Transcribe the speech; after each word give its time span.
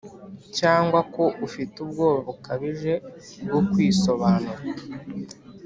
cyangwa 0.57 0.99
ko 1.13 1.23
ufite 1.47 1.75
ubwoba 1.85 2.19
bukabije 2.27 2.93
bwo 3.45 3.59
kwisobanura? 3.69 4.61